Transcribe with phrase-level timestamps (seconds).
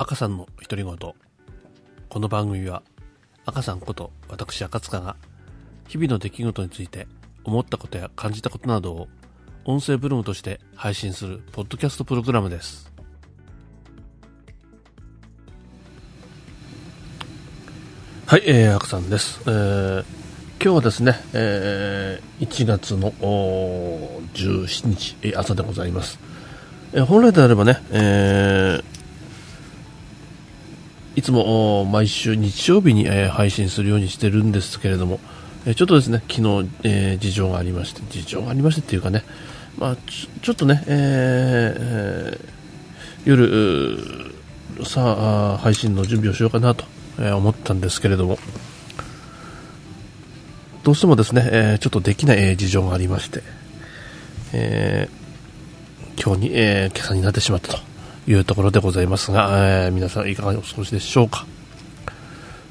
[0.00, 0.96] 赤さんの独り言。
[2.08, 2.84] この番組は
[3.44, 5.16] 赤さんこと私赤塚が
[5.88, 7.08] 日々の出来事について
[7.42, 9.08] 思ったことや感じたことなどを
[9.64, 12.92] 音声ブログとして配信するポッドキャストプログラムです。
[18.26, 20.04] はい、えー、赤さんです、えー、
[20.62, 23.10] 今日はですね、えー、1月の
[24.34, 26.20] 17日、朝でございます、
[26.92, 28.97] えー本来であればね、えー
[31.18, 35.18] いつも毎週日曜日に、え配信するようにしてるんですけれども、
[35.66, 39.24] えちょっとですね昨日、えー事情がありまして事情がありましてっていうかね、
[39.78, 39.96] まあ、
[40.42, 42.58] ちょっとね、えー
[43.24, 44.32] 夜
[44.84, 46.84] さあ配信の準備をしようかなと、
[47.18, 48.38] え思ったんですけれども
[50.84, 53.42] どうしてもですね、えちょっとできない、え事情がありまして、
[54.52, 55.08] え
[56.16, 57.87] 今日に、え今朝になってしまったと。
[58.28, 59.48] いうところでございますが、
[59.86, 61.46] えー皆さんいかがお過ごしでしょうか、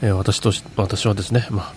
[0.00, 1.74] えー私とし私はですね、まあ、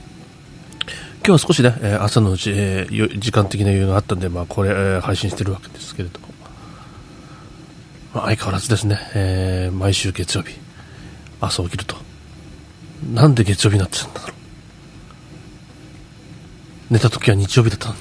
[1.18, 6.28] 今日は少しね、えー朝のうち、えー時間的な余裕があったんで、まあ、これ、えー配信してるわけですけれども、
[8.14, 10.56] まあ、相変わらずですね、えー毎週月曜日
[11.42, 11.98] 朝起きると。
[13.14, 14.32] なんで月曜日になってたんだろう？
[16.94, 18.00] 寝た時は日曜日だったのに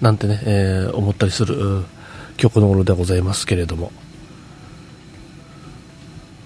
[0.00, 1.84] なんてね、えー思ったりする
[2.40, 3.90] 今日この頃でございますけれども。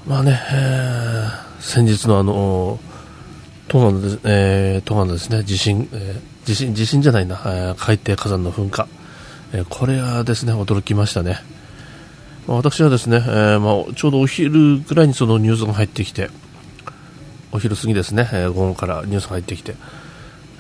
[0.09, 2.79] まあね、えー先日のあの
[3.67, 5.45] トガのです、えートガのですね。
[5.45, 8.89] 地震、えー地震地震じゃないな、えー海底火山の噴火、
[9.53, 11.37] えーこれはですね驚きましたね。
[12.47, 16.31] まあ私はですね、えーまあ、ちょうどお昼ぐらいにそのニュースが入ってきて
[17.53, 19.75] お昼過ぎですね、えー午後からニュースが入ってきて、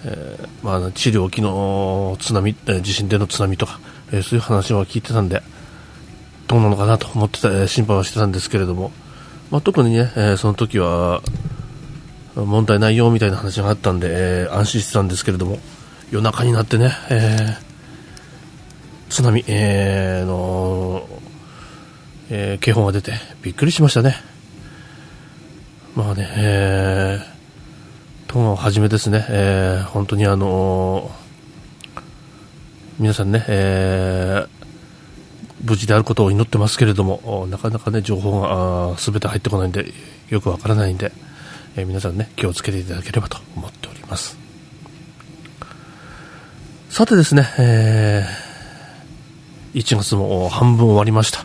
[0.04, 3.80] えーまあ、治療沖の津波、えー地震での津波とか、
[4.12, 5.42] えーそういう話は聞いてたんで
[6.48, 8.92] どうなのかなと思ってた、えー心配はしてたんですけれども、
[9.50, 11.22] まあ、特にね、えーその時は
[12.34, 15.58] 問題ないよみたいな話があったんで、えー安心してたんですけれども
[16.10, 17.68] 夜中になってね、えー
[19.08, 21.08] 津波、えーの
[22.30, 24.16] えー警報が出てびっくりしましたね。
[25.96, 32.02] まあね、えー、トンをはじめですね、えー本当にあのー
[32.98, 34.57] 皆さんね、えー
[35.68, 39.92] 無事であることを祈ってますけれども、なかなかね、情報がすべて入ってこないんで、
[40.28, 41.12] よくわからないんで、
[41.76, 44.36] えー皆さんね、気をつけていただければと思っております。
[46.90, 48.48] さてですね、えー
[49.74, 51.44] 1月も半分終わりました。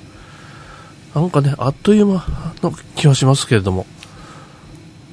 [1.14, 2.26] なんかね、あっという間
[2.64, 3.86] の気はしますけれども、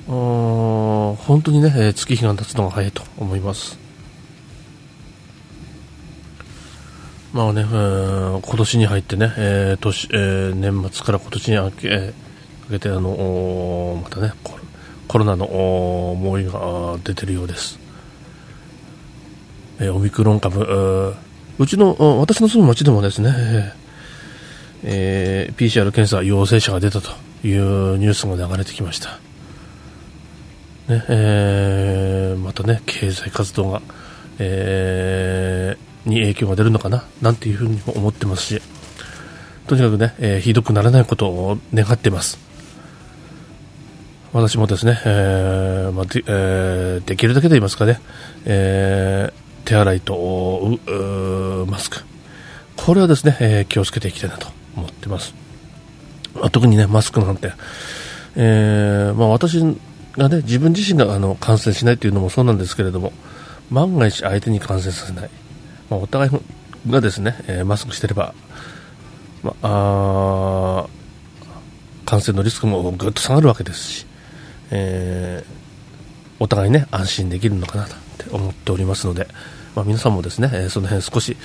[0.09, 3.79] うーん本当にね、え月日が経つのが早いと思います。
[7.33, 14.33] まあね、えー今年に入ってね、えー年えー年末から今年に明け,、えーかけてあのまたね
[15.07, 17.79] コロナのおー猛威が出てるようです、
[19.79, 21.15] えーオミクロン株、えー
[21.59, 23.75] うちの私の住む町でもですね、
[24.83, 27.11] えー PCR 検査陽性者が出たと
[27.47, 29.11] いうニュースが流れてきました、
[30.89, 33.83] ねえーまたね経済活動が、
[34.41, 38.63] えーに影響が出るのかななんていうふうにも思ってますし
[39.67, 42.39] とにかくね、えーひどくならないことを願っています。
[44.33, 48.01] 私もですね、えーまあでえーできるだけで言いますかね、
[48.45, 50.91] えー手洗いとう
[51.63, 52.01] うマスク。
[52.77, 55.35] これはですね、えー気をつけていきたいなと思ってます、
[56.35, 57.53] まあ特にねマスクなんて、
[58.37, 59.61] えーまあ、私
[60.17, 63.13] がね自分自身があの感染しないというのもそうなんですけれども
[63.71, 65.31] 万が一相手に感染させない、
[65.91, 66.31] まあ、お互い
[66.89, 68.33] がですね、えーマスクしてれば、
[69.43, 70.87] まあ
[72.07, 74.07] 感染のリスクもぐっと下がるわけですし、
[74.71, 75.61] えー
[76.43, 79.29] お互いね安心できるのかなって思っておりますので、
[79.77, 81.37] まあ、皆さんもですね、えーその辺少し、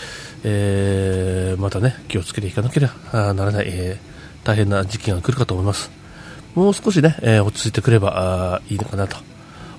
[0.45, 4.15] えーまたね気をつけていかなければならない、えー
[4.45, 5.89] 大変な時期が来るかと思います。
[6.53, 9.18] もう少しね、えー落ち着いてくればいいのかなと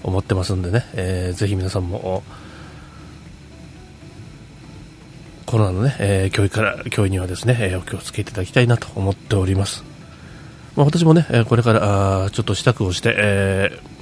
[0.02, 2.22] 思ってますんでね、えーぜひ皆さんも
[5.46, 9.84] コロナのね、えー教育から教員にはですね、えーお気をつけいただきたいなと思っております。
[10.74, 13.96] まあ、私もね、えーこれからあちょっと支度をして、えー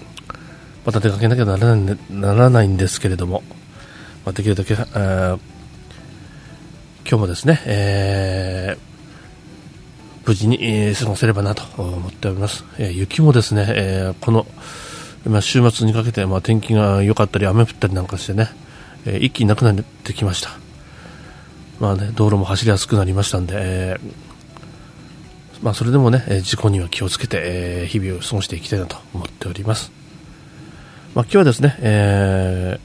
[0.87, 3.43] また出かけなきゃならないんでならないんですけれども、
[4.25, 5.39] まあ、できるだけ、あ
[7.07, 8.79] 今日もですね、えー
[10.27, 12.65] 無事に、えー過ごせればなと思っております。
[12.79, 14.47] えー雪もですね、えーこの、
[15.27, 18.49] まあ、週末にかけて、まあ、天気が良かったり雨降ったりなんかしてね、
[19.05, 20.64] えー一気になくなってきました。
[21.85, 24.13] まあね、道路も走りやすくなりましたんで、えー
[25.63, 27.43] まあ、それでもね、え事故には気をつけて、
[27.83, 29.93] え日々を過ごしていきたいなと思っております。
[31.15, 32.81] まあ、今日はですね、え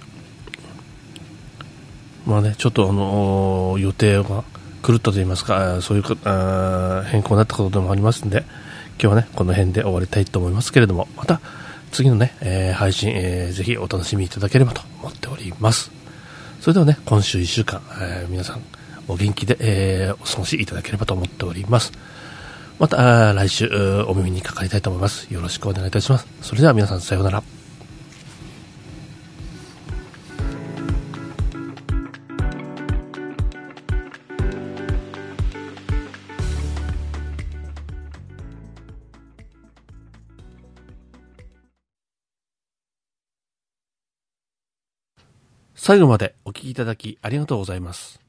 [2.25, 4.44] ー、まあね、ちょっとあの予定が
[4.86, 8.44] 狂ったと言いますか、そういうか変更になったことでもありますんで、
[9.01, 11.40] 今日はね、この辺で終わりたいと思いますけれども、また
[11.94, 15.90] 次のね、えー、配信、えー、ぜひお楽しみいただければと思っております。
[16.60, 18.79] それではね、今週1週間、えー、皆さん
[19.10, 21.92] お元気で、えー、お過ごしいただければと思っております。
[22.78, 23.68] また来週
[24.08, 25.34] お耳にかかりたいと思います。
[25.34, 26.28] よろしくお願いいたします。
[26.42, 27.44] それでは皆さんさようなら。
[45.76, 48.29] 最後までお聞きいただきありがとうございます。